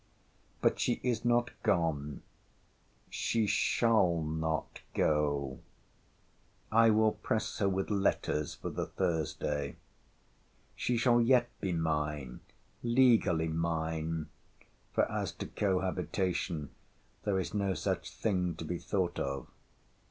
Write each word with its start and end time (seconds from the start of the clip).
But 0.61 0.79
she 0.79 0.99
is 1.03 1.23
not 1.23 1.51
gone. 1.61 2.23
She 3.11 3.45
shall 3.45 4.19
not 4.23 4.81
go. 4.95 5.59
I 6.71 6.89
will 6.89 7.11
press 7.11 7.59
her 7.59 7.69
with 7.69 7.91
letters 7.91 8.55
for 8.55 8.71
the 8.71 8.87
Thursday. 8.87 9.75
She 10.75 10.97
shall 10.97 11.21
yet 11.21 11.49
be 11.61 11.71
mine, 11.71 12.39
legally 12.81 13.47
mine. 13.49 14.29
For, 14.91 15.03
as 15.11 15.31
to 15.33 15.45
cohabitation, 15.45 16.71
there 17.23 17.37
is 17.39 17.53
no 17.53 17.75
such 17.75 18.09
thing 18.11 18.55
to 18.55 18.65
be 18.65 18.79
thought 18.79 19.19
of. 19.19 19.45